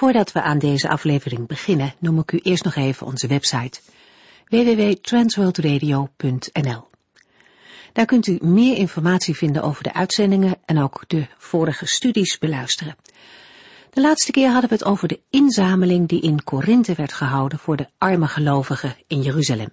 [0.00, 3.80] Voordat we aan deze aflevering beginnen, noem ik u eerst nog even onze website
[4.48, 6.88] www.transworldradio.nl.
[7.92, 12.96] Daar kunt u meer informatie vinden over de uitzendingen en ook de vorige studies beluisteren.
[13.90, 17.76] De laatste keer hadden we het over de inzameling die in Korinthe werd gehouden voor
[17.76, 19.72] de arme gelovigen in Jeruzalem.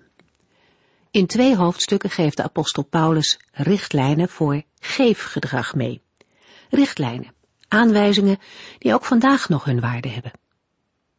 [1.12, 6.02] In twee hoofdstukken geeft de apostel Paulus richtlijnen voor geefgedrag mee.
[6.70, 7.36] Richtlijnen
[7.68, 8.40] Aanwijzingen
[8.78, 10.32] die ook vandaag nog hun waarde hebben.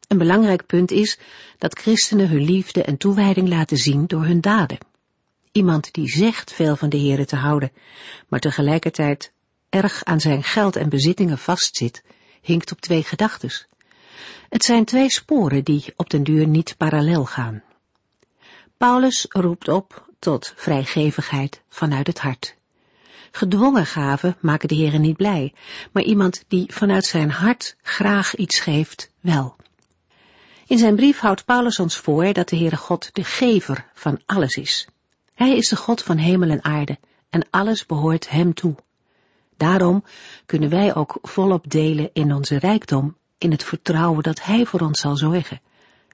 [0.09, 1.19] Een belangrijk punt is
[1.59, 4.79] dat christenen hun liefde en toewijding laten zien door hun daden.
[5.53, 7.73] Iemand die zegt veel van de Here te houden,
[8.29, 9.33] maar tegelijkertijd
[9.69, 12.03] erg aan zijn geld en bezittingen vastzit,
[12.41, 13.69] hinkt op twee gedachtes.
[14.49, 17.63] Het zijn twee sporen die op den duur niet parallel gaan.
[18.77, 22.58] Paulus roept op tot vrijgevigheid vanuit het hart.
[23.31, 25.55] Gedwongen gaven maken de heren niet blij,
[25.93, 29.57] maar iemand die vanuit zijn hart graag iets geeft, wel.
[30.67, 34.57] In zijn brief houdt Paulus ons voor dat de Heere God de gever van alles
[34.57, 34.89] is.
[35.35, 36.99] Hij is de God van hemel en aarde
[37.31, 38.75] en alles behoort hem toe.
[39.57, 40.05] Daarom
[40.47, 45.01] kunnen wij ook volop delen in onze rijkdom, in het vertrouwen dat Hij voor ons
[45.01, 45.61] zal zorgen.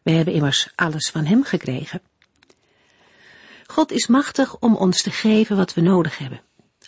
[0.03, 2.03] Wij hebben immers alles van Hem gekregen.
[3.67, 6.41] God is machtig om ons te geven wat we nodig hebben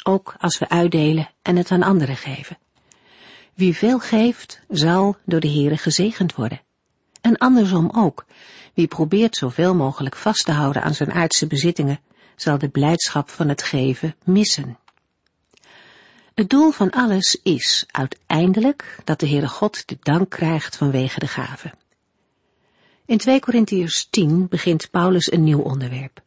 [0.07, 2.59] ook als we uitdelen en het aan anderen geven.
[3.55, 6.61] Wie veel geeft, zal door de Heere gezegend worden.
[7.21, 8.25] En andersom ook.
[8.75, 12.01] Wie probeert zoveel mogelijk vast te houden aan zijn aardse bezittingen,
[12.37, 14.79] zal de blijdschap van het geven missen.
[16.35, 21.27] Het doel van alles is uiteindelijk dat de Heere God de dank krijgt vanwege de
[21.27, 21.73] gave.
[23.07, 26.23] In 2 Korintiërs 10 begint Paulus een nieuw onderwerp.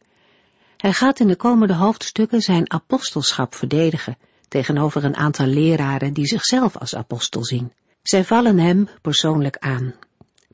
[0.80, 4.18] Hij gaat in de komende hoofdstukken zijn apostelschap verdedigen
[4.48, 7.72] tegenover een aantal leraren die zichzelf als apostel zien.
[8.02, 9.94] Zij vallen hem persoonlijk aan.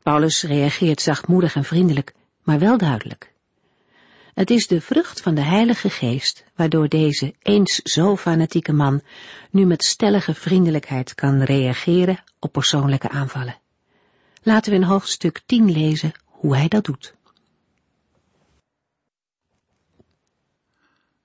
[0.03, 3.33] Paulus reageert zachtmoedig en vriendelijk, maar wel duidelijk.
[4.35, 9.03] Het is de vrucht van de Heilige Geest, waardoor deze eens zo fanatieke man
[9.51, 13.59] nu met stellige vriendelijkheid kan reageren op persoonlijke aanvallen.
[14.43, 17.16] Laten we in hoofdstuk 10 lezen hoe hij dat doet.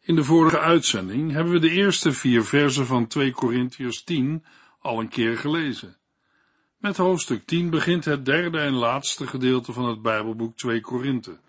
[0.03, 4.45] In de vorige uitzending hebben we de eerste vier versen van 2 Korintiërs 10
[4.79, 5.97] al een keer gelezen.
[6.77, 11.39] Met hoofdstuk 10 begint het derde en laatste gedeelte van het Bijbelboek 2 Korinthe.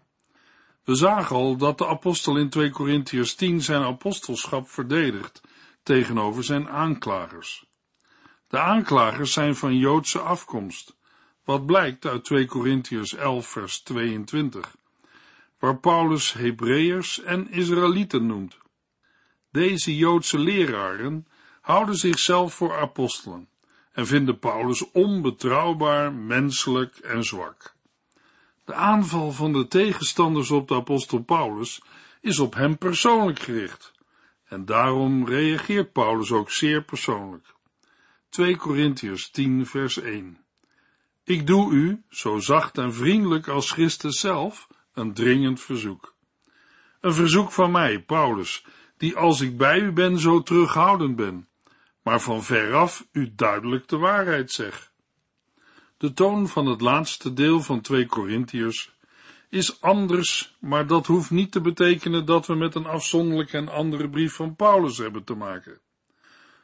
[0.85, 5.41] We zagen al dat de apostel in 2 Korintiërs 10 zijn apostelschap verdedigt
[5.83, 7.67] tegenover zijn aanklagers.
[8.49, 10.97] De aanklagers zijn van Joodse afkomst,
[11.45, 14.75] wat blijkt uit 2 Korintiërs 11 vers 22
[15.63, 18.59] waar Paulus Hebreërs en Israëlieten noemt.
[19.51, 21.27] Deze Joodse leraren
[21.61, 23.49] houden zichzelf voor apostelen
[23.93, 27.75] en vinden Paulus onbetrouwbaar, menselijk en zwak.
[28.65, 31.83] De aanval van de tegenstanders op de apostel Paulus
[32.21, 33.93] is op hem persoonlijk gericht
[34.45, 37.55] en daarom reageert Paulus ook zeer persoonlijk.
[38.29, 40.39] 2 Korintiërs 10 vers 1
[41.25, 46.15] Ik doe u, zo zacht en vriendelijk als Christus zelf, een dringend verzoek.
[47.01, 48.65] Een verzoek van mij, Paulus,
[48.97, 51.49] die als ik bij u ben zo terughoudend ben,
[52.03, 54.93] maar van veraf u duidelijk de waarheid zeg.
[55.97, 58.93] De toon van het laatste deel van 2 Korintiërs
[59.49, 64.11] is anders, maar dat hoeft niet te betekenen dat we met een afzonderlijke en andere
[64.11, 65.81] brief van Paulus hebben te maken.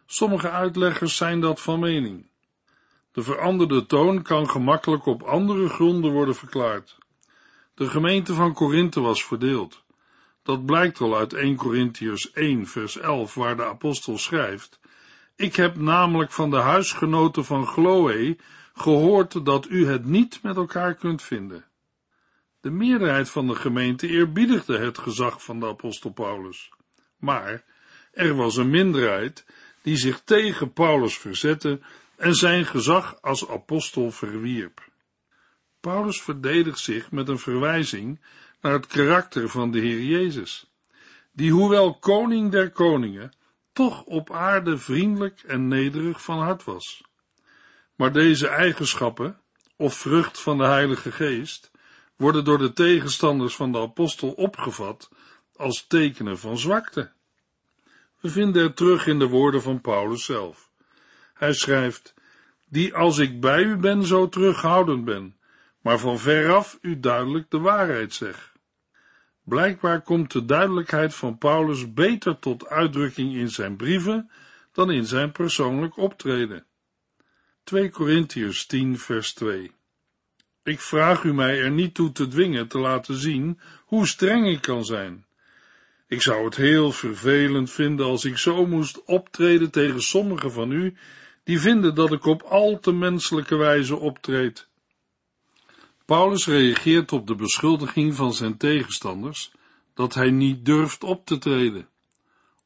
[0.06, 2.26] Sommige uitleggers zijn dat van mening.
[3.12, 6.98] De veranderde toon kan gemakkelijk op andere gronden worden verklaard.
[7.78, 9.84] De gemeente van Korinthe was verdeeld.
[10.42, 14.80] Dat blijkt al uit 1 Korintiërs 1 vers 11 waar de apostel schrijft,
[15.36, 18.36] ik heb namelijk van de huisgenoten van Chloe
[18.74, 21.64] gehoord dat u het niet met elkaar kunt vinden.
[22.60, 26.72] De meerderheid van de gemeente eerbiedigde het gezag van de apostel Paulus.
[27.16, 27.64] Maar
[28.12, 29.46] er was een minderheid
[29.82, 31.80] die zich tegen Paulus verzette
[32.16, 34.87] en zijn gezag als apostel verwierp.
[35.88, 38.20] Paulus verdedigt zich met een verwijzing
[38.60, 40.70] naar het karakter van de Heer Jezus,
[41.32, 43.32] die hoewel koning der koningen,
[43.72, 47.04] toch op aarde vriendelijk en nederig van hart was.
[47.94, 49.40] Maar deze eigenschappen,
[49.76, 51.70] of vrucht van de Heilige Geest,
[52.16, 55.10] worden door de tegenstanders van de apostel opgevat
[55.56, 57.12] als tekenen van zwakte.
[58.20, 60.70] We vinden het terug in de woorden van Paulus zelf.
[61.34, 62.14] Hij schrijft,
[62.68, 65.36] die als ik bij u ben zo terughoudend ben,
[65.82, 68.56] maar van veraf u duidelijk de waarheid zeg.
[69.44, 74.30] Blijkbaar komt de duidelijkheid van Paulus beter tot uitdrukking in zijn brieven
[74.72, 76.66] dan in zijn persoonlijk optreden.
[77.64, 79.72] 2 Korintiërs 10 vers 2
[80.62, 84.60] Ik vraag u mij er niet toe te dwingen te laten zien hoe streng ik
[84.60, 85.26] kan zijn.
[86.06, 90.96] Ik zou het heel vervelend vinden als ik zo moest optreden tegen sommigen van u,
[91.44, 94.67] die vinden dat ik op al te menselijke wijze optreed.
[96.08, 99.52] Paulus reageert op de beschuldiging van zijn tegenstanders
[99.94, 101.88] dat hij niet durft op te treden.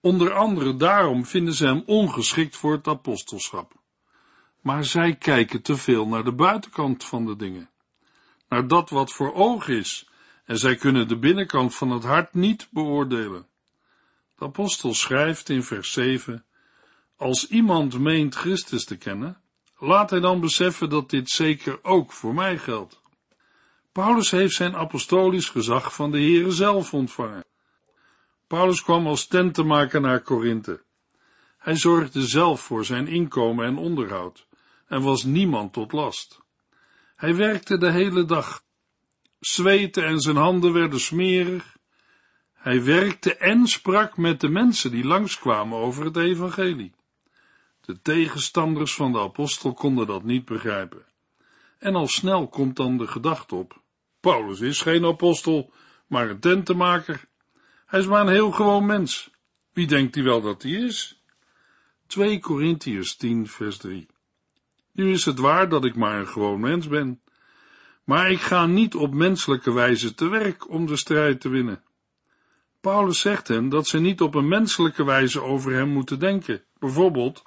[0.00, 3.72] Onder andere daarom vinden ze hem ongeschikt voor het apostelschap.
[4.60, 7.70] Maar zij kijken te veel naar de buitenkant van de dingen,
[8.48, 10.08] naar dat wat voor oog is,
[10.44, 13.46] en zij kunnen de binnenkant van het hart niet beoordelen.
[14.38, 16.44] De apostel schrijft in vers 7,
[17.16, 19.40] als iemand meent Christus te kennen,
[19.78, 23.01] laat hij dan beseffen dat dit zeker ook voor mij geldt.
[23.92, 27.44] Paulus heeft zijn apostolisch gezag van de Heere zelf ontvangen.
[28.46, 30.82] Paulus kwam als tentenmaker naar Korinthe.
[31.58, 34.46] Hij zorgde zelf voor zijn inkomen en onderhoud
[34.86, 36.40] en was niemand tot last.
[37.16, 38.64] Hij werkte de hele dag,
[39.40, 41.76] zweten en zijn handen werden smerig.
[42.52, 46.94] Hij werkte en sprak met de mensen die langskwamen over het evangelie.
[47.80, 51.04] De tegenstanders van de apostel konden dat niet begrijpen.
[51.78, 53.81] En al snel komt dan de gedachte op,
[54.22, 55.72] Paulus is geen apostel,
[56.06, 57.24] maar een tentenmaker.
[57.86, 59.30] Hij is maar een heel gewoon mens.
[59.72, 61.22] Wie denkt hij wel dat hij is?
[62.06, 64.06] 2 Korintiërs 10 vers 3
[64.92, 67.20] Nu is het waar dat ik maar een gewoon mens ben.
[68.04, 71.82] Maar ik ga niet op menselijke wijze te werk om de strijd te winnen.
[72.80, 77.42] Paulus zegt hen dat ze niet op een menselijke wijze over hem moeten denken, bijvoorbeeld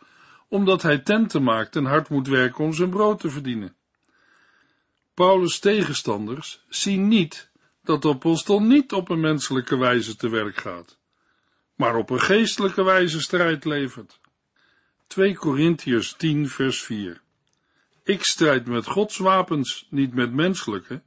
[0.48, 3.76] omdat hij tenten maakt en hard moet werken om zijn brood te verdienen.
[5.16, 7.50] Paulus' tegenstanders zien niet
[7.84, 10.98] dat de apostel niet op een menselijke wijze te werk gaat,
[11.76, 14.20] maar op een geestelijke wijze strijd levert.
[15.08, 17.22] 2 Korintiërs 10 vers 4
[18.04, 21.02] Ik strijd met Gods wapens, niet met menselijke,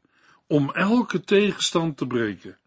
[0.46, 2.58] om elke tegenstand te breken.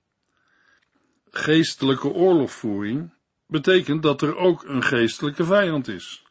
[1.30, 3.14] Geestelijke oorlogvoering
[3.48, 6.24] betekent dat er ook een geestelijke vijand is.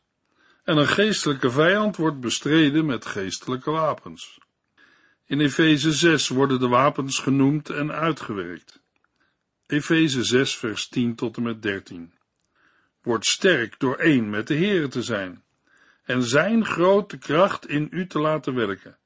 [0.65, 4.40] En een geestelijke vijand wordt bestreden met geestelijke wapens.
[5.31, 8.81] In Efeze 6 worden de wapens genoemd en uitgewerkt.
[9.67, 12.13] Efeze 6 vers 10 tot en met 13.
[13.03, 15.43] Word sterk door één met de Heere te zijn
[16.05, 18.97] en zijn grote kracht in u te laten werken.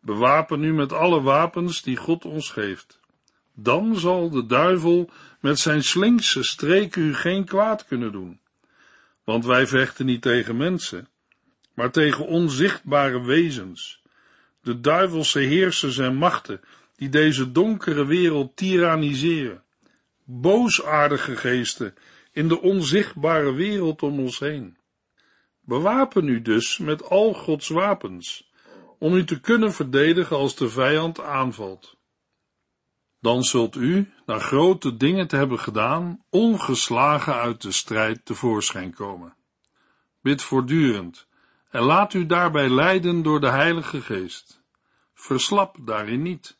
[0.00, 3.00] Bewapen u met alle wapens die God ons geeft.
[3.54, 5.10] Dan zal de duivel
[5.40, 8.40] met zijn slinkse streek u geen kwaad kunnen doen.
[9.24, 11.08] Want wij vechten niet tegen mensen,
[11.74, 14.04] maar tegen onzichtbare wezens
[14.66, 16.60] de duivelse heersers en machten
[16.96, 19.62] die deze donkere wereld tyranniseren,
[20.24, 21.94] boosaardige geesten
[22.32, 24.76] in de onzichtbare wereld om ons heen.
[25.60, 28.50] Bewapen u dus met al Gods wapens,
[28.98, 31.96] om u te kunnen verdedigen als de vijand aanvalt.
[33.20, 39.34] Dan zult u, na grote dingen te hebben gedaan, ongeslagen uit de strijd tevoorschijn komen.
[40.20, 41.26] Bid voortdurend
[41.70, 44.55] en laat u daarbij leiden door de Heilige Geest.
[45.18, 46.58] Verslap daarin niet,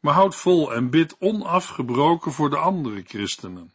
[0.00, 3.72] maar houd vol en bid onafgebroken voor de andere christenen.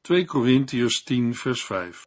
[0.00, 2.06] 2 Korintiërs 10 vers 5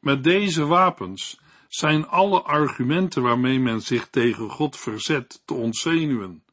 [0.00, 6.44] Met deze wapens zijn alle argumenten waarmee men zich tegen God verzet te ontzenuwen.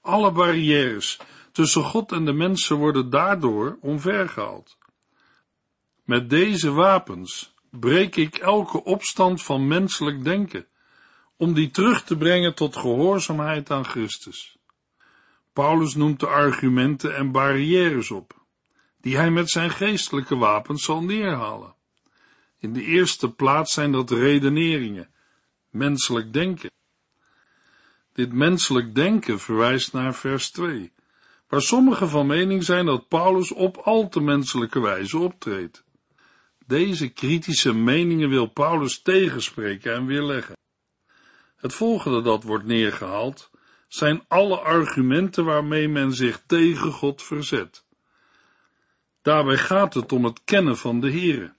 [0.00, 1.18] Alle barrières
[1.52, 4.78] tussen God en de mensen worden daardoor omvergehaald.
[6.04, 10.66] Met deze wapens breek ik elke opstand van menselijk denken,
[11.40, 14.58] om die terug te brengen tot gehoorzaamheid aan Christus.
[15.52, 18.44] Paulus noemt de argumenten en barrières op,
[19.00, 21.74] die hij met zijn geestelijke wapens zal neerhalen.
[22.58, 25.10] In de eerste plaats zijn dat redeneringen,
[25.70, 26.70] menselijk denken.
[28.12, 30.92] Dit menselijk denken verwijst naar vers 2,
[31.48, 35.84] waar sommigen van mening zijn dat Paulus op al te menselijke wijze optreedt.
[36.66, 40.58] Deze kritische meningen wil Paulus tegenspreken en weerleggen.
[41.60, 43.50] Het volgende dat wordt neergehaald
[43.88, 47.84] zijn alle argumenten waarmee men zich tegen God verzet.
[49.22, 51.52] Daarbij gaat het om het kennen van de Heere.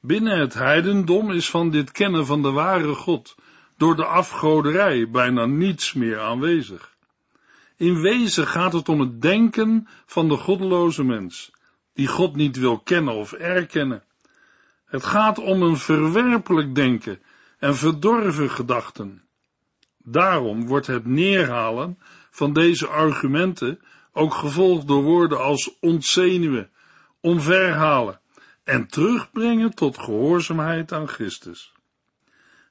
[0.00, 3.34] Binnen het heidendom is van dit kennen van de ware God
[3.76, 6.96] door de afgoderij bijna niets meer aanwezig.
[7.76, 11.50] In wezen gaat het om het denken van de goddeloze mens,
[11.94, 14.02] die God niet wil kennen of erkennen.
[14.84, 17.22] Het gaat om een verwerpelijk denken
[17.60, 19.22] en verdorven gedachten.
[19.98, 21.98] Daarom wordt het neerhalen
[22.30, 23.80] van deze argumenten
[24.12, 26.70] ook gevolgd door woorden als ontzenuwen,
[27.20, 28.20] omverhalen
[28.64, 31.72] en terugbrengen tot gehoorzaamheid aan Christus.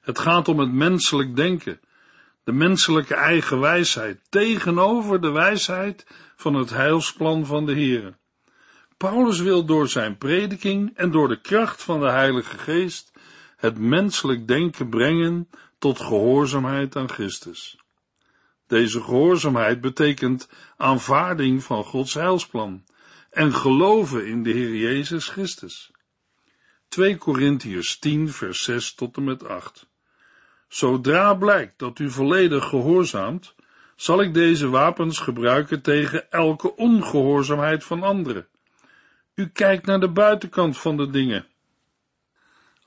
[0.00, 1.80] Het gaat om het menselijk denken,
[2.44, 6.06] de menselijke eigen wijsheid tegenover de wijsheid
[6.36, 8.14] van het heilsplan van de Heere.
[8.96, 13.12] Paulus wil door zijn prediking en door de kracht van de Heilige Geest
[13.60, 15.48] het menselijk denken brengen
[15.78, 17.78] tot gehoorzaamheid aan Christus.
[18.66, 22.84] Deze gehoorzaamheid betekent aanvaarding van Gods heilsplan
[23.30, 25.90] en geloven in de Heer Jezus Christus.
[26.88, 29.88] 2 Korintiërs 10 vers 6 tot en met 8
[30.68, 33.54] Zodra blijkt dat u volledig gehoorzaamt,
[33.96, 38.46] zal ik deze wapens gebruiken tegen elke ongehoorzaamheid van anderen.
[39.34, 41.46] U kijkt naar de buitenkant van de dingen.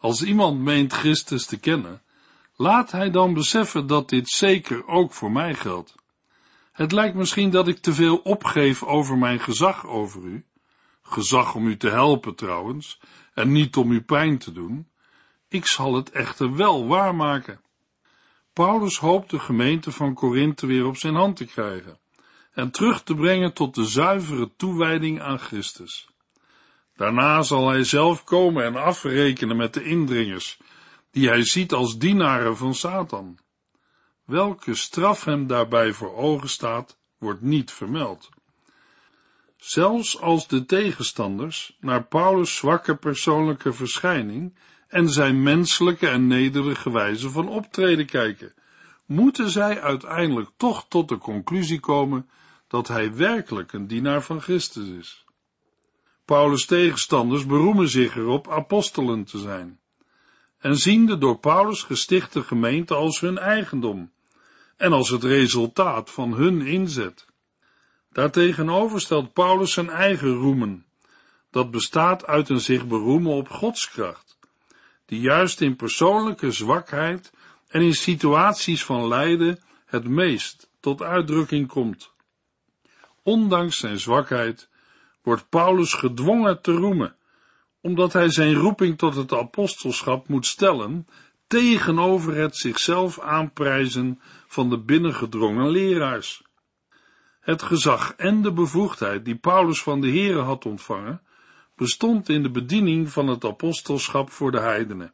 [0.03, 2.01] Als iemand meent Christus te kennen,
[2.55, 5.95] laat hij dan beseffen dat dit zeker ook voor mij geldt.
[6.71, 10.45] Het lijkt misschien dat ik te veel opgeef over mijn gezag over u,
[11.01, 12.99] gezag om u te helpen trouwens,
[13.33, 14.87] en niet om u pijn te doen.
[15.47, 17.61] Ik zal het echter wel waarmaken.
[18.53, 21.99] Paulus hoopt de gemeente van Korinthe weer op zijn hand te krijgen
[22.53, 26.12] en terug te brengen tot de zuivere toewijding aan Christus.
[26.95, 30.57] Daarna zal hij zelf komen en afrekenen met de indringers,
[31.11, 33.37] die hij ziet als dienaren van Satan.
[34.25, 38.29] Welke straf hem daarbij voor ogen staat, wordt niet vermeld.
[39.57, 44.57] Zelfs als de tegenstanders naar Paulus' zwakke persoonlijke verschijning
[44.87, 48.53] en zijn menselijke en nederige wijze van optreden kijken,
[49.05, 52.29] moeten zij uiteindelijk toch tot de conclusie komen
[52.67, 55.22] dat hij werkelijk een dienaar van Christus is.
[56.25, 59.79] Paulus' tegenstanders beroemen zich erop apostelen te zijn
[60.63, 64.11] en zien de door Paulus gestichte gemeente als hun eigendom
[64.77, 67.25] en als het resultaat van hun inzet.
[68.11, 70.85] Daartegenover stelt Paulus zijn eigen roemen,
[71.51, 74.37] dat bestaat uit een zich beroemen op Gods kracht,
[75.05, 77.33] die juist in persoonlijke zwakheid
[77.67, 82.11] en in situaties van lijden het meest tot uitdrukking komt.
[83.23, 84.69] Ondanks zijn zwakheid
[85.23, 87.15] wordt Paulus gedwongen te roemen,
[87.81, 91.07] omdat hij zijn roeping tot het apostelschap moet stellen
[91.47, 96.43] tegenover het zichzelf aanprijzen van de binnengedrongen leraars.
[97.39, 101.21] Het gezag en de bevoegdheid die Paulus van de Here had ontvangen,
[101.75, 105.13] bestond in de bediening van het apostelschap voor de heidenen.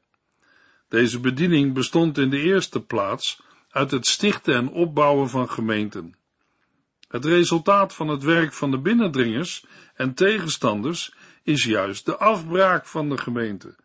[0.87, 6.15] Deze bediening bestond in de eerste plaats uit het stichten en opbouwen van gemeenten.
[7.07, 9.65] Het resultaat van het werk van de binnendringers
[9.99, 11.13] en tegenstanders
[11.43, 13.75] is juist de afbraak van de gemeente,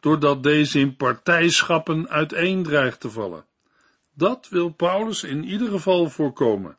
[0.00, 3.44] doordat deze in partijschappen uiteen dreigt te vallen.
[4.14, 6.76] Dat wil Paulus in ieder geval voorkomen.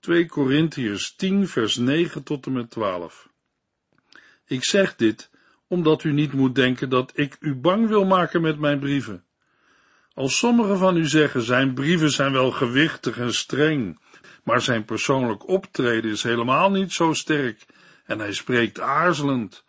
[0.00, 3.28] 2 Korintiërs 10 vers 9 tot en met 12
[4.46, 5.30] Ik zeg dit,
[5.66, 9.24] omdat u niet moet denken dat ik u bang wil maken met mijn brieven.
[10.14, 13.98] Als sommigen van u zeggen, zijn brieven zijn wel gewichtig en streng,
[14.44, 17.66] maar zijn persoonlijk optreden is helemaal niet zo sterk
[18.04, 19.64] en hij spreekt aarzelend,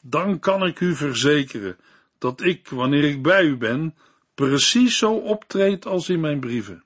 [0.00, 1.76] dan kan ik u verzekeren
[2.18, 3.96] dat ik, wanneer ik bij u ben,
[4.34, 6.84] precies zo optreed als in mijn brieven.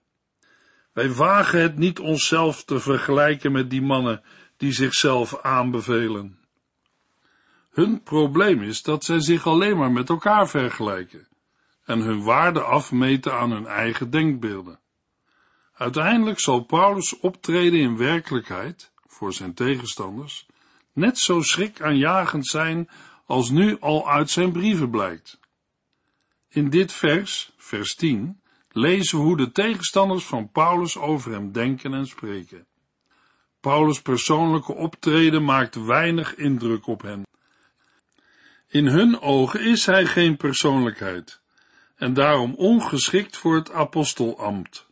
[0.92, 4.22] Wij wagen het niet onszelf te vergelijken met die mannen
[4.56, 6.38] die zichzelf aanbevelen.
[7.70, 11.28] Hun probleem is dat zij zich alleen maar met elkaar vergelijken
[11.84, 14.78] en hun waarde afmeten aan hun eigen denkbeelden.
[15.76, 20.46] Uiteindelijk zal Paulus optreden in werkelijkheid, voor zijn tegenstanders,
[20.92, 22.88] net zo schrikaanjagend zijn
[23.26, 25.40] als nu al uit zijn brieven blijkt.
[26.48, 31.94] In dit vers, vers 10, lezen we hoe de tegenstanders van Paulus over hem denken
[31.94, 32.66] en spreken.
[33.60, 37.22] Paulus' persoonlijke optreden maakt weinig indruk op hen.
[38.68, 41.40] In hun ogen is hij geen persoonlijkheid
[41.96, 44.85] en daarom ongeschikt voor het apostelambt.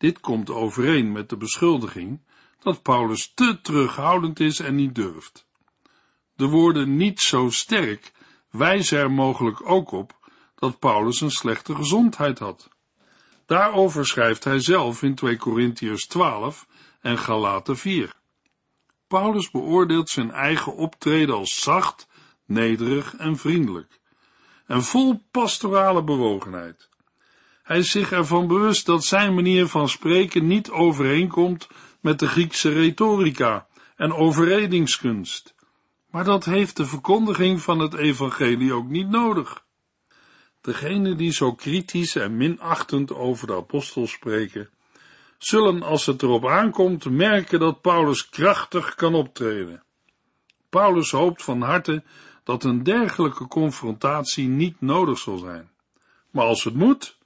[0.00, 2.20] Dit komt overeen met de beschuldiging
[2.58, 5.46] dat Paulus te terughoudend is en niet durft.
[6.36, 8.12] De woorden niet zo sterk
[8.50, 10.18] wijzen er mogelijk ook op
[10.54, 12.68] dat Paulus een slechte gezondheid had.
[13.46, 16.66] Daarover schrijft hij zelf in 2 Korintiërs 12
[17.00, 18.14] en Galaten 4.
[19.06, 22.08] Paulus beoordeelt zijn eigen optreden als zacht
[22.46, 24.00] nederig en vriendelijk,
[24.66, 26.89] en vol pastorale bewogenheid.
[27.70, 31.68] Hij is zich ervan bewust dat zijn manier van spreken niet overeenkomt
[32.00, 35.54] met de Griekse retorica en overredingskunst.
[36.10, 39.64] Maar dat heeft de verkondiging van het evangelie ook niet nodig.
[40.60, 44.68] Degenen die zo kritisch en minachtend over de apostel spreken,
[45.38, 49.82] zullen als het erop aankomt merken dat Paulus krachtig kan optreden.
[50.68, 52.02] Paulus hoopt van harte
[52.44, 55.70] dat een dergelijke confrontatie niet nodig zal zijn.
[56.30, 57.18] Maar als het moet,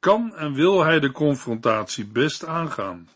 [0.00, 3.08] kan en wil hij de confrontatie best aangaan.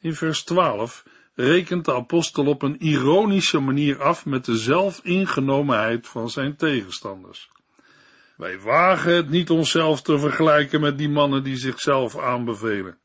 [0.00, 6.30] In vers 12 rekent de apostel op een ironische manier af met de zelfingenomenheid van
[6.30, 7.50] zijn tegenstanders.
[8.36, 12.98] Wij wagen het niet onszelf te vergelijken met die mannen die zichzelf aanbevelen.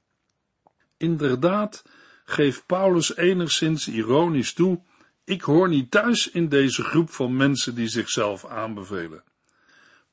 [0.98, 1.84] Inderdaad
[2.26, 4.82] geeft Paulus enigszins ironisch toe,
[5.24, 9.24] ik hoor niet thuis in deze groep van mensen die zichzelf aanbevelen.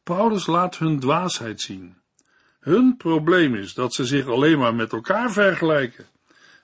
[0.03, 2.00] Paulus laat hun dwaasheid zien.
[2.61, 6.07] Hun probleem is dat ze zich alleen maar met elkaar vergelijken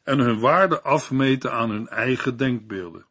[0.03, 3.07] en hun waarde afmeten aan hun eigen denkbeelden.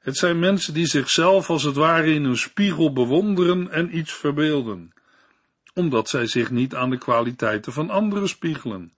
[0.00, 4.92] Het zijn mensen die zichzelf als het ware in een spiegel bewonderen en iets verbeelden,
[5.74, 8.92] omdat zij zich niet aan de kwaliteiten van anderen spiegelen.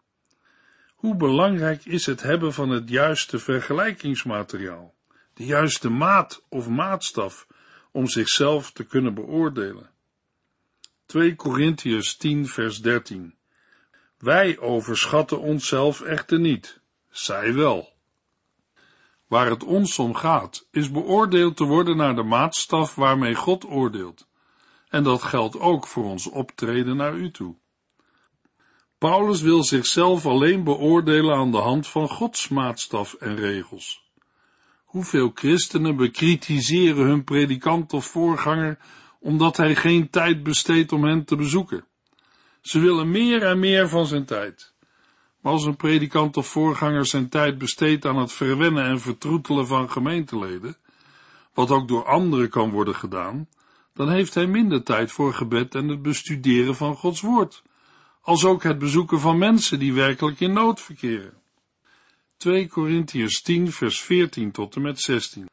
[0.94, 4.94] Hoe belangrijk is het hebben van het juiste vergelijkingsmateriaal,
[5.34, 7.46] de juiste maat of maatstaf
[7.90, 9.91] om zichzelf te kunnen beoordelen.
[11.12, 13.34] 2 Korintiërs 10 vers 13
[14.18, 17.92] Wij overschatten onszelf echter niet, zij wel.
[19.26, 24.26] Waar het ons om gaat, is beoordeeld te worden naar de maatstaf waarmee God oordeelt.
[24.88, 27.56] En dat geldt ook voor ons optreden naar u toe.
[28.98, 34.10] Paulus wil zichzelf alleen beoordelen aan de hand van Gods maatstaf en regels.
[34.84, 38.78] Hoeveel christenen bekritiseren hun predikant of voorganger
[39.22, 41.84] omdat hij geen tijd besteedt om hen te bezoeken.
[42.60, 44.74] Ze willen meer en meer van zijn tijd.
[45.40, 49.90] Maar als een predikant of voorganger zijn tijd besteedt aan het verwennen en vertroetelen van
[49.90, 50.76] gemeenteleden,
[51.54, 53.48] wat ook door anderen kan worden gedaan,
[53.94, 57.62] dan heeft hij minder tijd voor gebed en het bestuderen van Gods woord,
[58.20, 61.34] als ook het bezoeken van mensen die werkelijk in nood verkeren.
[62.36, 65.50] 2 Korintiërs 10 vers 14 tot en met 16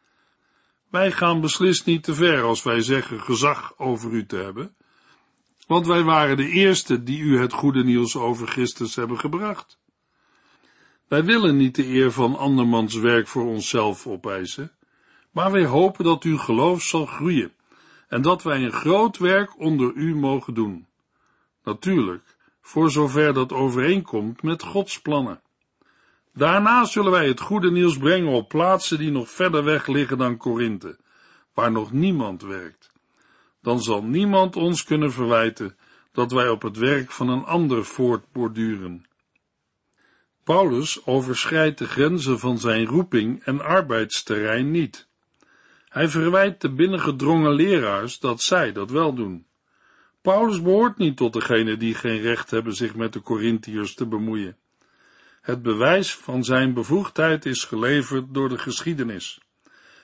[0.89, 4.75] Wij gaan beslist niet te ver als wij zeggen gezag over u te hebben,
[5.67, 9.79] want wij waren de eerste die u het goede nieuws over Christus hebben gebracht.
[11.07, 14.71] Wij willen niet de eer van andermans werk voor onszelf opeisen,
[15.31, 17.53] maar wij hopen dat uw geloof zal groeien
[18.07, 20.87] en dat wij een groot werk onder u mogen doen.
[21.63, 25.41] Natuurlijk, voor zover dat overeenkomt met Gods plannen.
[26.39, 30.37] Daarna zullen wij het goede nieuws brengen op plaatsen die nog verder weg liggen dan
[30.37, 30.97] Korinthe,
[31.53, 32.91] waar nog niemand werkt.
[33.61, 35.77] Dan zal niemand ons kunnen verwijten
[36.11, 39.05] dat wij op het werk van een ander voortborduren.
[40.43, 45.07] Paulus overschrijdt de grenzen van zijn roeping en arbeidsterrein niet.
[45.89, 49.45] Hij verwijt de binnengedrongen leraars dat zij dat wel doen.
[50.21, 54.57] Paulus behoort niet tot degenen die geen recht hebben zich met de Corinthiërs te bemoeien.
[55.41, 59.39] Het bewijs van zijn bevoegdheid is geleverd door de geschiedenis.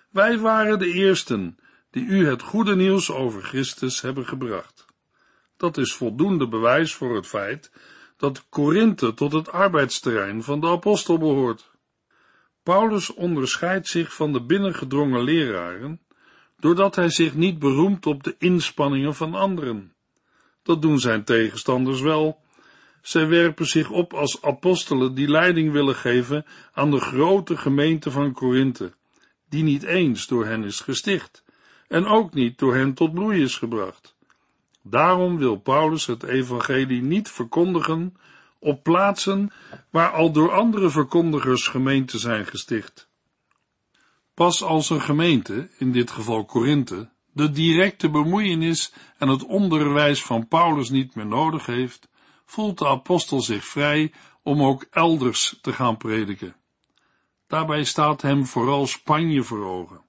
[0.10, 1.58] Wij waren de eersten
[1.92, 4.86] die u het goede nieuws over Christus hebben gebracht.
[5.58, 7.72] Dat is voldoende bewijs voor het feit
[8.18, 11.72] dat Korinthe tot het arbeidsterrein van de apostel behoort.
[12.64, 16.02] Paulus onderscheidt zich van de binnengedrongen leraren,
[16.60, 19.94] doordat hij zich niet beroemt op de inspanningen van anderen.
[20.64, 22.44] Dat doen zijn tegenstanders wel.
[23.06, 28.34] Zij werpen zich op als apostelen die leiding willen geven aan de grote gemeente van
[28.34, 28.94] Korinthe,
[29.50, 31.44] die niet eens door hen is gesticht
[31.88, 34.16] en ook niet door hen tot bloei is gebracht.
[34.82, 38.18] Daarom wil Paulus het evangelie niet verkondigen
[38.60, 39.52] op plaatsen
[39.90, 43.10] waar al door andere verkondigers gemeenten zijn gesticht.
[44.34, 50.48] Pas als een gemeente, in dit geval Korinthe, de directe bemoeienis en het onderwijs van
[50.48, 52.08] Paulus niet meer nodig heeft,
[52.46, 56.56] voelt de apostel zich vrij om ook elders te gaan prediken.
[57.48, 60.04] Daarbij staat hem vooral Spanje voor ogen.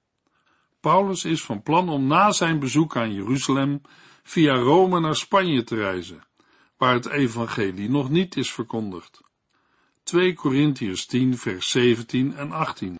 [0.80, 3.80] Paulus is van plan om na zijn bezoek aan Jeruzalem
[4.22, 6.26] via Rome naar Spanje te reizen,
[6.76, 9.20] waar het evangelie nog niet is verkondigd.
[10.02, 12.98] 2 Korintiërs 10 vers 17 en 18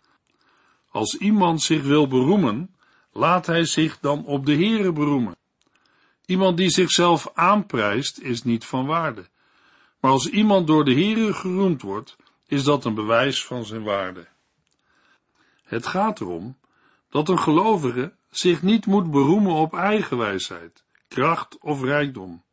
[0.89, 2.75] Als iemand zich wil beroemen,
[3.11, 5.35] laat hij zich dan op de Heere beroemen.
[6.27, 9.27] Iemand die zichzelf aanprijst, is niet van waarde.
[9.99, 12.15] Maar als iemand door de Heere geroemd wordt,
[12.47, 14.27] is dat een bewijs van zijn waarde.
[15.63, 16.57] Het gaat erom
[17.09, 22.43] dat een gelovige zich niet moet beroemen op eigen wijsheid, kracht of rijkdom,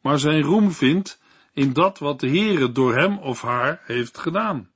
[0.00, 1.20] maar zijn roem vindt
[1.52, 4.70] in dat wat de Heere door hem of haar heeft gedaan.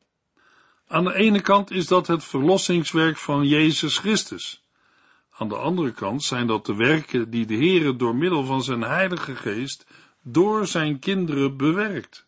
[0.88, 4.63] Aan de ene kant is dat het verlossingswerk van Jezus Christus.
[5.36, 8.82] Aan de andere kant zijn dat de werken die de Heere door middel van zijn
[8.82, 9.86] Heilige Geest
[10.22, 12.24] door zijn kinderen bewerkt.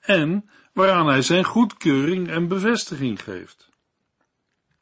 [0.00, 3.68] En waaraan hij zijn goedkeuring en bevestiging geeft.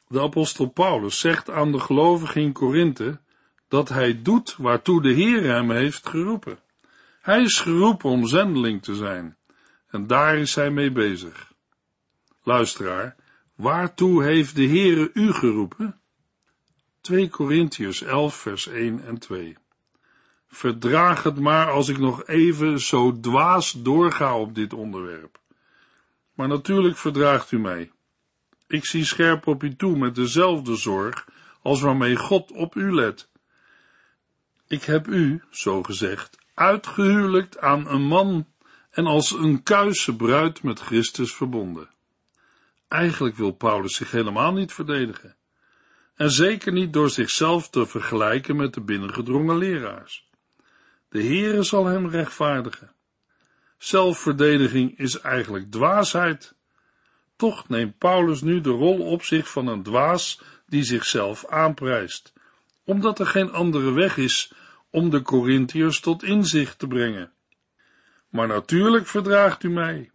[0.08, 3.20] De apostel Paulus zegt aan de gelovigen in Korinthe
[3.68, 6.58] dat hij doet waartoe de Heer hem heeft geroepen.
[7.20, 9.36] Hij is geroepen om zendeling te zijn
[9.92, 11.52] en daar is hij mee bezig.
[12.42, 13.16] Luisteraar,
[13.54, 16.00] waartoe heeft de Heere u geroepen?
[17.02, 19.56] 2 Korintiërs 11 vers 1 en 2
[20.48, 25.40] Verdraag het maar als ik nog even zo dwaas doorga op dit onderwerp.
[26.34, 27.90] Maar natuurlijk verdraagt u mij.
[28.66, 31.28] Ik zie scherp op u toe met dezelfde zorg
[31.62, 33.28] als waarmee God op u let.
[34.66, 38.46] Ik heb u, zo gezegd, uitgehuwelijkt aan een man
[38.90, 41.90] en als een kuisse bruid met Christus verbonden.
[42.88, 45.36] Eigenlijk wil Paulus zich helemaal niet verdedigen.
[46.22, 50.28] En zeker niet door zichzelf te vergelijken met de binnengedrongen leraars.
[51.08, 52.92] De Heere zal hem rechtvaardigen.
[53.78, 56.54] Zelfverdediging is eigenlijk dwaasheid.
[57.36, 62.32] Toch neemt Paulus nu de rol op zich van een dwaas die zichzelf aanprijst,
[62.84, 64.52] omdat er geen andere weg is
[64.90, 67.32] om de Corinthiërs tot inzicht te brengen.
[68.28, 70.10] Maar natuurlijk verdraagt u mij.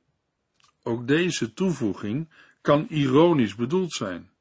[0.84, 2.30] Ook deze toevoeging
[2.62, 4.36] kan ironisch bedoeld zijn.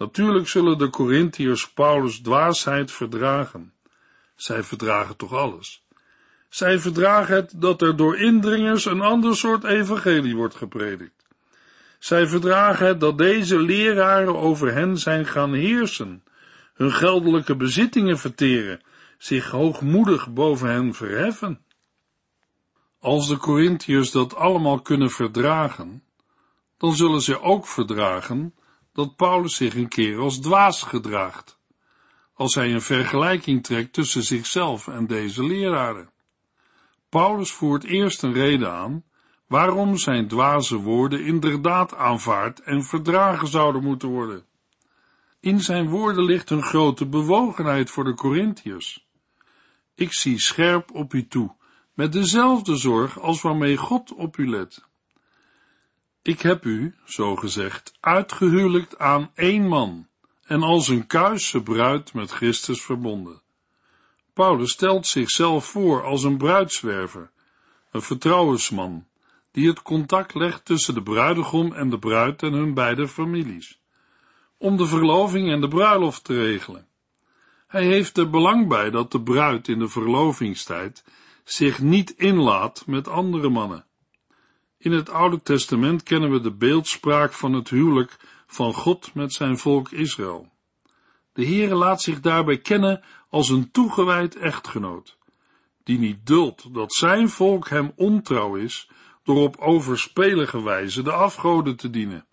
[0.00, 3.72] Natuurlijk zullen de Corinthiërs Paulus dwaasheid verdragen.
[4.36, 5.84] Zij verdragen toch alles.
[6.48, 11.26] Zij verdragen het dat er door indringers een ander soort evangelie wordt gepredikt.
[11.98, 16.22] Zij verdragen het dat deze leraren over hen zijn gaan heersen,
[16.74, 18.80] hun geldelijke bezittingen verteren,
[19.18, 21.64] zich hoogmoedig boven hen verheffen.
[23.00, 26.02] Als de Corinthiërs dat allemaal kunnen verdragen,
[26.78, 28.54] dan zullen ze ook verdragen
[28.92, 31.58] dat Paulus zich een keer als dwaas gedraagt,
[32.34, 36.10] als hij een vergelijking trekt tussen zichzelf en deze leraren.
[37.08, 39.04] Paulus voert eerst een reden aan
[39.46, 44.44] waarom zijn dwaze woorden inderdaad aanvaard en verdragen zouden moeten worden.
[45.40, 49.08] In zijn woorden ligt een grote bewogenheid voor de Corinthiërs.
[49.94, 51.54] Ik zie scherp op u toe,
[51.94, 54.88] met dezelfde zorg als waarmee God op u let.
[56.22, 60.08] Ik heb u, zo gezegd, uitgehuwelijkt aan één man
[60.44, 63.42] en als een kuisse bruid met Christus verbonden.
[64.32, 67.30] Paulus stelt zichzelf voor als een bruidswerver,
[67.90, 69.06] een vertrouwensman,
[69.50, 73.80] die het contact legt tussen de bruidegom en de bruid en hun beide families,
[74.58, 76.86] om de verloving en de bruiloft te regelen.
[77.66, 81.04] Hij heeft er belang bij dat de bruid in de verlovingstijd
[81.44, 83.84] zich niet inlaat met andere mannen.
[84.82, 88.16] In het Oude Testament kennen we de beeldspraak van het huwelijk
[88.46, 90.52] van God met zijn volk Israël.
[91.32, 95.18] De Heere laat zich daarbij kennen als een toegewijd echtgenoot,
[95.84, 98.90] die niet duldt dat zijn volk hem ontrouw is
[99.22, 102.26] door op overspelige wijze de afgoden te dienen.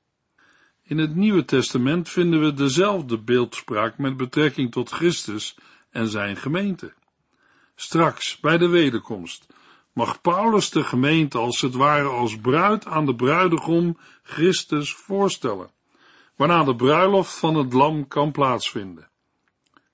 [0.84, 5.58] In het Nieuwe Testament vinden we dezelfde beeldspraak met betrekking tot Christus
[5.90, 6.94] en zijn gemeente.
[7.76, 9.48] Straks, bij de wederkomst,
[9.98, 15.70] mag Paulus de gemeente als het ware als bruid aan de bruidegom Christus voorstellen,
[16.36, 19.10] waarna de bruiloft van het lam kan plaatsvinden.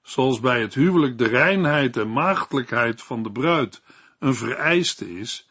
[0.01, 3.81] Zoals bij het huwelijk de reinheid en maagdelijkheid van de bruid
[4.19, 5.47] een vereiste is,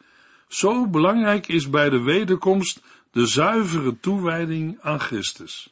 [0.49, 5.71] zo belangrijk is bij de wederkomst de zuivere toewijding aan Christus.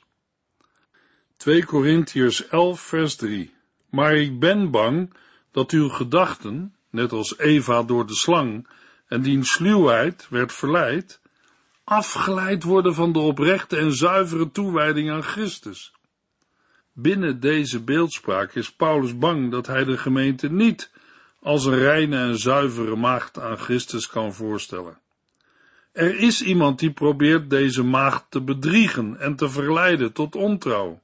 [1.37, 3.55] 2 Korintiërs 11 vers 3
[3.91, 5.13] Maar ik ben bang
[5.51, 8.67] dat uw gedachten, net als Eva door de slang
[9.07, 11.21] en die sluwheid werd verleid,
[11.85, 15.93] afgeleid worden van de oprechte en zuivere toewijding aan Christus.
[16.93, 20.91] Binnen deze beeldspraak is Paulus bang dat hij de gemeente niet
[21.41, 24.99] als een reine en zuivere maagd aan Christus kan voorstellen.
[25.93, 31.03] Er is iemand die probeert deze maagd te bedriegen en te verleiden tot ontrouw.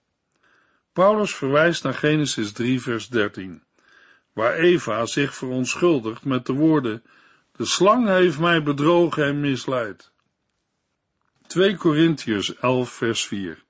[0.92, 3.62] Paulus verwijst naar Genesis 3 vers 13,
[4.36, 7.02] waar Eva zich verontschuldigt met de woorden,
[7.56, 10.10] de slang heeft mij bedrogen en misleid.
[11.46, 13.64] 2 Korintiërs 11 vers 4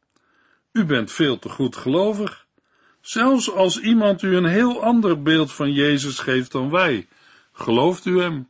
[0.73, 2.47] U bent veel te goed gelovig,
[3.01, 7.09] zelfs als iemand u een heel ander beeld van Jezus geeft dan wij,
[7.53, 8.47] gelooft u hem?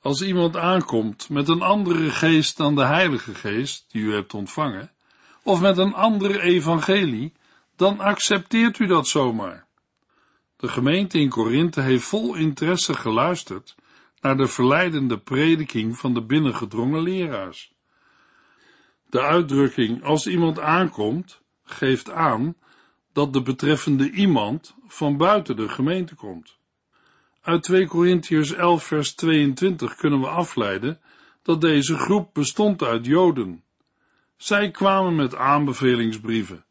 [0.00, 4.90] Als iemand aankomt met een andere geest dan de Heilige Geest die u hebt ontvangen,
[5.42, 7.32] of met een andere evangelie,
[7.76, 9.67] dan accepteert u dat zomaar.
[10.58, 13.74] De gemeente in Korinthe heeft vol interesse geluisterd
[14.20, 17.72] naar de verleidende prediking van de binnengedrongen leraars.
[19.06, 22.56] De uitdrukking als iemand aankomt, geeft aan
[23.12, 26.58] dat de betreffende iemand van buiten de gemeente komt.
[27.40, 31.00] Uit 2 Korintiërs 11 vers 22 kunnen we afleiden
[31.42, 33.62] dat deze groep bestond uit Joden.
[34.36, 36.64] Zij kwamen met aanbevelingsbrieven,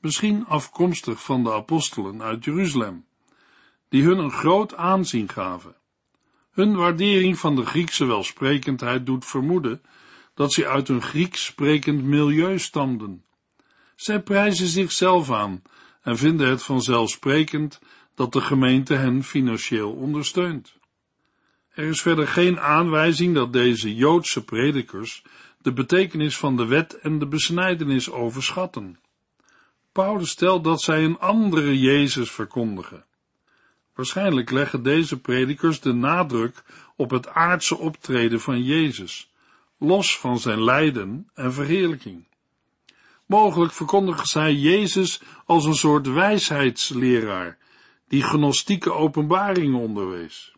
[0.00, 3.06] misschien afkomstig van de apostelen uit Jeruzalem,
[3.94, 5.74] die hun een groot aanzien gaven.
[6.50, 9.82] Hun waardering van de Griekse welsprekendheid doet vermoeden
[10.34, 13.24] dat ze uit een Grieks sprekend milieu stamden.
[13.96, 15.62] Zij prijzen zichzelf aan
[16.02, 17.80] en vinden het vanzelfsprekend
[18.14, 20.76] dat de gemeente hen financieel ondersteunt.
[21.68, 25.22] Er is verder geen aanwijzing dat deze Joodse predikers
[25.58, 28.98] de betekenis van de wet en de besnijdenis overschatten.
[29.92, 33.04] Paulus stelt dat zij een andere Jezus verkondigen.
[33.94, 36.62] Waarschijnlijk leggen deze predikers de nadruk
[36.96, 39.32] op het aardse optreden van Jezus,
[39.78, 42.24] los van zijn lijden en verheerlijking.
[43.26, 47.58] Mogelijk verkondigen zij Jezus als een soort wijsheidsleraar,
[48.08, 50.52] die gnostieke openbaringen onderwees.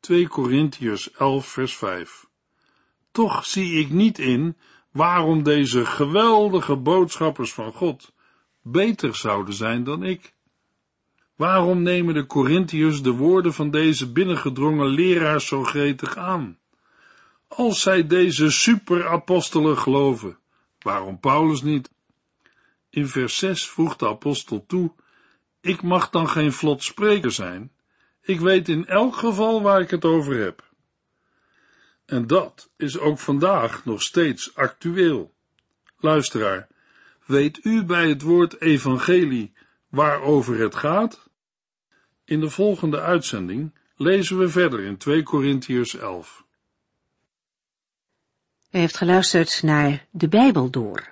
[0.00, 2.26] 2 Korintiërs 11 vers 5
[3.10, 4.56] Toch zie ik niet in
[4.90, 8.12] waarom deze geweldige boodschappers van God
[8.62, 10.33] beter zouden zijn dan ik.
[11.34, 16.58] Waarom nemen de Corinthiërs de woorden van deze binnengedrongen leraars zo gretig aan?
[17.48, 20.38] Als zij deze superapostelen geloven,
[20.78, 21.90] waarom Paulus niet?
[22.90, 24.92] In vers 6 voegt de apostel toe,
[25.60, 27.72] ik mag dan geen vlot spreker zijn,
[28.20, 30.72] ik weet in elk geval waar ik het over heb.
[32.06, 35.34] En dat is ook vandaag nog steeds actueel.
[35.98, 36.68] Luisteraar,
[37.26, 39.52] weet u bij het woord evangelie
[39.88, 41.23] waarover het gaat?
[42.26, 46.44] In de volgende uitzending lezen we verder in 2 Korintiërs 11.
[48.70, 51.10] U heeft geluisterd naar De Bijbel Door,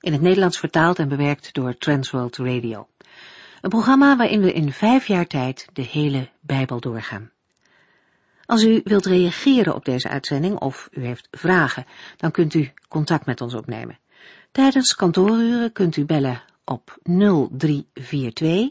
[0.00, 2.88] in het Nederlands vertaald en bewerkt door Transworld Radio.
[3.60, 7.30] Een programma waarin we in vijf jaar tijd de hele Bijbel doorgaan.
[8.46, 11.86] Als u wilt reageren op deze uitzending of u heeft vragen,
[12.16, 13.98] dan kunt u contact met ons opnemen.
[14.52, 18.70] Tijdens kantooruren kunt u bellen op 0342